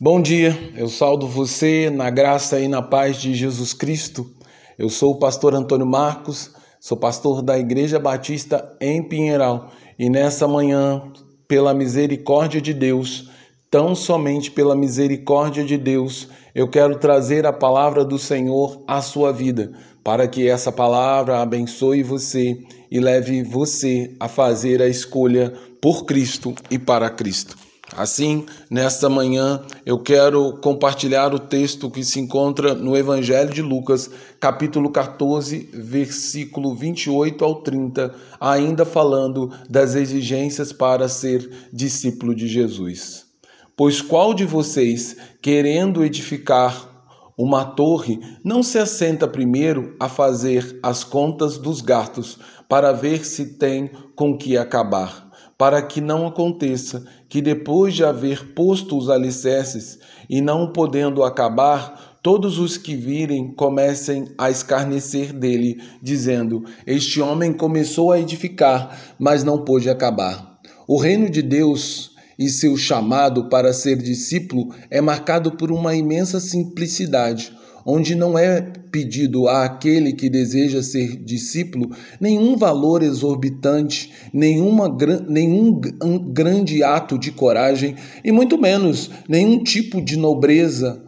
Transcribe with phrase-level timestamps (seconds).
[0.00, 4.30] Bom dia, eu saldo você na graça e na paz de Jesus Cristo.
[4.78, 10.46] Eu sou o pastor Antônio Marcos, sou pastor da Igreja Batista em Pinheiral e nessa
[10.46, 11.02] manhã,
[11.48, 13.28] pela misericórdia de Deus,
[13.68, 19.32] tão somente pela misericórdia de Deus, eu quero trazer a palavra do Senhor à sua
[19.32, 19.72] vida,
[20.04, 22.56] para que essa palavra abençoe você
[22.88, 25.52] e leve você a fazer a escolha
[25.82, 27.67] por Cristo e para Cristo.
[27.96, 34.10] Assim, nesta manhã, eu quero compartilhar o texto que se encontra no Evangelho de Lucas,
[34.38, 43.24] capítulo 14, versículo 28 ao 30, ainda falando das exigências para ser discípulo de Jesus.
[43.74, 46.88] Pois qual de vocês, querendo edificar
[47.38, 53.54] uma torre, não se assenta primeiro a fazer as contas dos gastos, para ver se
[53.54, 55.27] tem com que acabar?
[55.58, 59.98] Para que não aconteça que depois de haver posto os alicerces
[60.30, 67.52] e não podendo acabar, todos os que virem comecem a escarnecer dele, dizendo: Este homem
[67.52, 70.60] começou a edificar, mas não pôde acabar.
[70.86, 76.38] O reino de Deus e seu chamado para ser discípulo é marcado por uma imensa
[76.38, 77.57] simplicidade
[77.90, 84.94] onde não é pedido àquele que deseja ser discípulo nenhum valor exorbitante, nenhuma,
[85.26, 85.80] nenhum
[86.30, 91.02] grande ato de coragem e muito menos nenhum tipo de nobreza.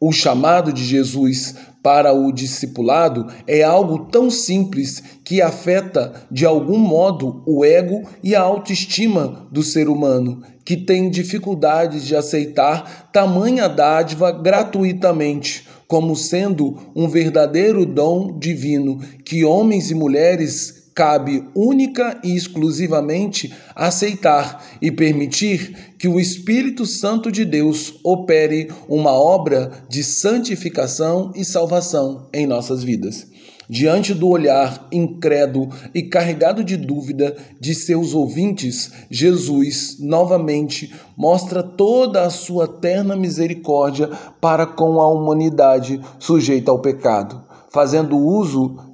[0.00, 6.78] O chamado de Jesus para o discipulado é algo tão simples que afeta de algum
[6.78, 13.68] modo o ego e a autoestima do ser humano, que tem dificuldades de aceitar tamanha
[13.68, 22.34] dádiva gratuitamente como sendo um verdadeiro dom divino que homens e mulheres cabe única e
[22.34, 31.30] exclusivamente aceitar e permitir que o Espírito Santo de Deus opere uma obra de santificação
[31.36, 33.26] e salvação em nossas vidas
[33.72, 42.22] diante do olhar incrédulo e carregado de dúvida de seus ouvintes, Jesus novamente mostra toda
[42.22, 44.10] a sua terna misericórdia
[44.42, 48.91] para com a humanidade sujeita ao pecado, fazendo uso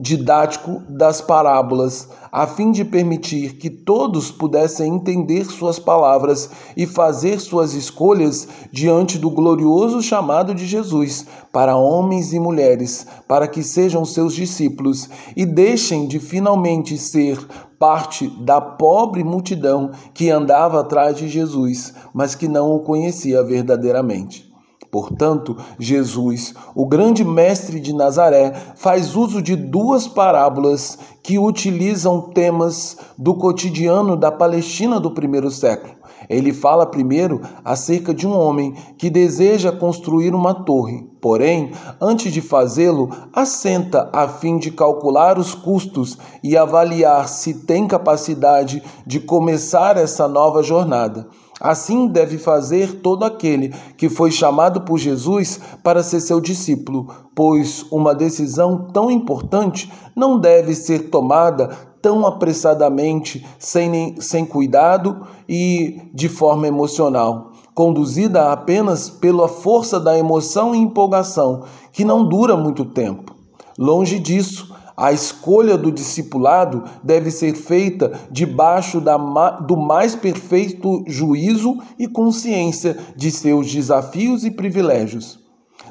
[0.00, 7.40] didático das parábolas, a fim de permitir que todos pudessem entender suas palavras e fazer
[7.40, 14.04] suas escolhas diante do glorioso chamado de Jesus para homens e mulheres, para que sejam
[14.04, 17.36] seus discípulos e deixem de finalmente ser
[17.76, 24.47] parte da pobre multidão que andava atrás de Jesus, mas que não o conhecia verdadeiramente.
[24.90, 32.96] Portanto, Jesus, o grande mestre de Nazaré, faz uso de duas parábolas que utilizam temas
[33.18, 35.98] do cotidiano da Palestina do primeiro século.
[36.28, 42.40] Ele fala primeiro acerca de um homem que deseja construir uma torre, porém, antes de
[42.40, 49.96] fazê-lo, assenta a fim de calcular os custos e avaliar se tem capacidade de começar
[49.96, 51.28] essa nova jornada.
[51.60, 57.84] Assim deve fazer todo aquele que foi chamado por Jesus para ser seu discípulo, pois
[57.90, 61.70] uma decisão tão importante não deve ser tomada
[62.00, 70.74] tão apressadamente, sem, sem cuidado e de forma emocional, conduzida apenas pela força da emoção
[70.74, 73.34] e empolgação, que não dura muito tempo.
[73.76, 79.16] Longe disso, a escolha do discipulado deve ser feita debaixo da,
[79.60, 85.38] do mais perfeito juízo e consciência de seus desafios e privilégios.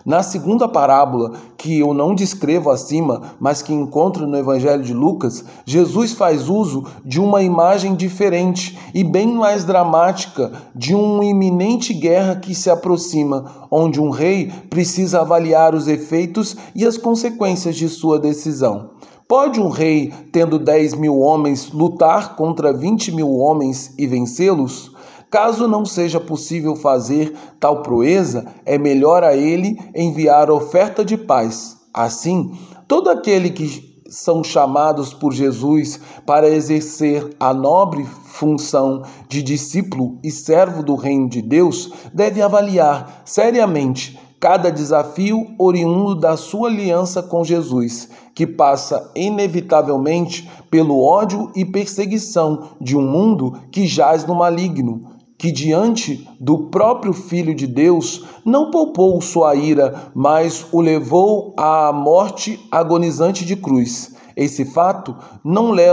[0.05, 5.43] Na segunda parábola, que eu não descrevo acima, mas que encontro no Evangelho de Lucas,
[5.65, 12.35] Jesus faz uso de uma imagem diferente e bem mais dramática de uma iminente guerra
[12.35, 18.17] que se aproxima, onde um rei precisa avaliar os efeitos e as consequências de sua
[18.17, 18.91] decisão.
[19.27, 24.95] Pode um rei, tendo 10 mil homens, lutar contra 20 mil homens e vencê-los?
[25.29, 31.75] Caso não seja possível fazer tal proeza, é melhor a ele enviar oferta de paz.
[31.94, 32.57] Assim,
[32.88, 40.31] todo aquele que são chamados por Jesus para exercer a nobre função de discípulo e
[40.31, 47.44] servo do reino de Deus deve avaliar seriamente cada desafio oriundo da sua aliança com
[47.44, 55.16] Jesus, que passa inevitavelmente pelo ódio e perseguição de um mundo que jaz no maligno
[55.38, 61.92] que diante do próprio Filho de Deus não poupou sua ira, mas o levou à
[61.94, 64.16] morte agonizante de cruz.
[64.36, 65.84] Esse fato não le...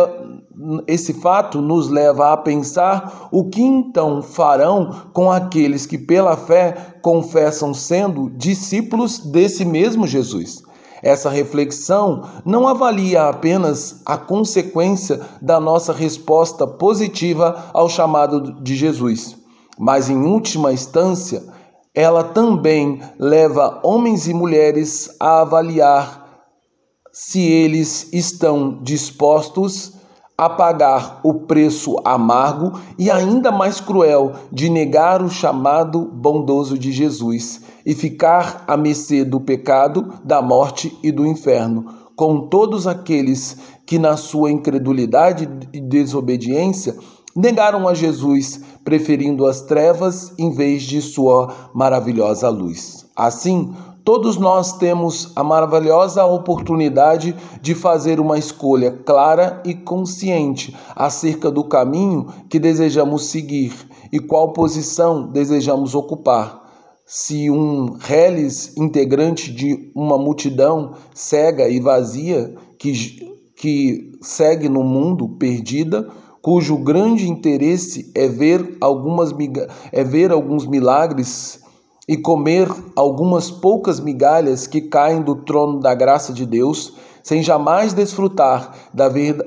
[0.87, 6.97] esse fato nos leva a pensar o que então farão com aqueles que pela fé
[7.03, 10.63] confessam sendo discípulos desse mesmo Jesus.
[11.05, 19.37] Essa reflexão não avalia apenas a consequência da nossa resposta positiva ao chamado de Jesus,
[19.79, 21.43] mas, em última instância,
[21.95, 26.25] ela também leva homens e mulheres a avaliar
[27.13, 29.93] se eles estão dispostos
[30.37, 36.91] a pagar o preço amargo e ainda mais cruel de negar o chamado bondoso de
[36.91, 41.87] Jesus e ficar à mercê do pecado, da morte e do inferno,
[42.17, 46.97] com todos aqueles que, na sua incredulidade e desobediência,
[47.35, 53.07] negaram a Jesus, preferindo as trevas em vez de sua maravilhosa luz.
[53.17, 61.51] Assim, Todos nós temos a maravilhosa oportunidade de fazer uma escolha clara e consciente acerca
[61.51, 63.73] do caminho que desejamos seguir
[64.13, 66.63] e qual posição desejamos ocupar.
[67.07, 72.93] Se um reles integrante de uma multidão cega e vazia que,
[73.57, 76.11] que segue no mundo perdida,
[76.43, 79.31] cujo grande interesse é ver, algumas,
[79.91, 81.64] é ver alguns milagres
[82.07, 87.95] e comer algumas poucas migalhas que caem do trono da graça de Deus, sem jamais
[87.95, 88.75] desfrutar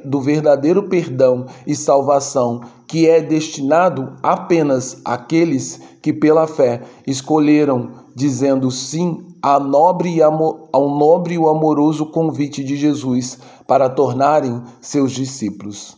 [0.03, 8.71] do verdadeiro perdão e salvação que é destinado apenas àqueles que pela fé escolheram, dizendo
[8.71, 13.37] sim ao nobre ao nobre e amoroso convite de Jesus
[13.67, 15.96] para tornarem seus discípulos.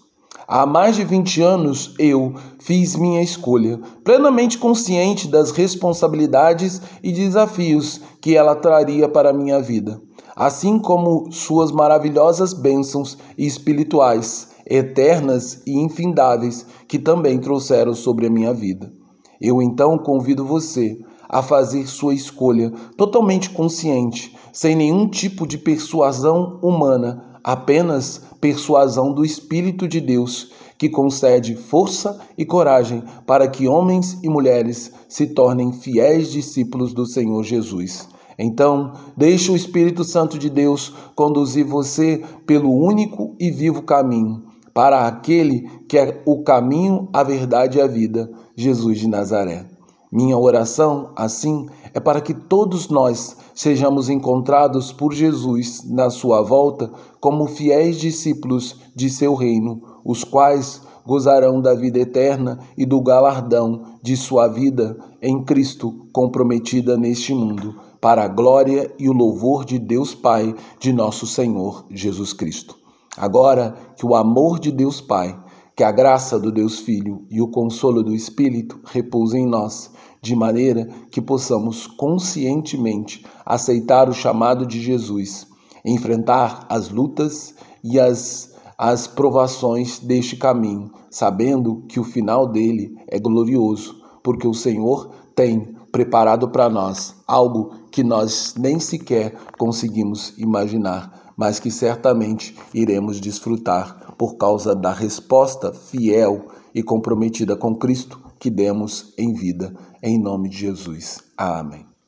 [0.51, 8.01] Há mais de 20 anos eu fiz minha escolha, plenamente consciente das responsabilidades e desafios
[8.19, 10.01] que ela traria para a minha vida,
[10.36, 18.51] assim como suas maravilhosas bênçãos espirituais, eternas e infindáveis, que também trouxeram sobre a minha
[18.51, 18.92] vida.
[19.40, 20.98] Eu então convido você
[21.30, 29.25] a fazer sua escolha totalmente consciente, sem nenhum tipo de persuasão humana apenas persuasão do
[29.25, 35.74] Espírito de Deus, que concede força e coragem para que homens e mulheres se tornem
[35.74, 38.07] fiéis discípulos do Senhor Jesus.
[38.38, 44.44] Então, deixe o Espírito Santo de Deus conduzir você pelo único e vivo caminho,
[44.74, 49.78] para aquele que é o caminho, a verdade e a vida, Jesus de Nazaré.
[50.11, 56.91] Minha oração, assim, é para que todos nós sejamos encontrados por Jesus na sua volta
[57.19, 63.83] como fiéis discípulos de seu reino, os quais gozarão da vida eterna e do galardão
[64.01, 69.77] de sua vida em Cristo comprometida neste mundo, para a glória e o louvor de
[69.77, 72.75] Deus Pai, de nosso Senhor Jesus Cristo.
[73.17, 75.38] Agora que o amor de Deus Pai,
[75.79, 79.89] que a graça do Deus Filho e o consolo do Espírito repousem em nós
[80.21, 85.47] de maneira que possamos conscientemente aceitar o chamado de Jesus,
[85.85, 93.17] enfrentar as lutas e as, as provações deste caminho, sabendo que o final dele é
[93.17, 101.28] glorioso, porque o Senhor tem preparado para nós algo que nós nem sequer conseguimos imaginar,
[101.39, 108.50] mas que certamente iremos desfrutar por causa da resposta fiel e comprometida com Cristo que
[108.50, 109.74] demos em vida.
[110.03, 111.19] Em nome de Jesus.
[111.38, 111.88] Amém.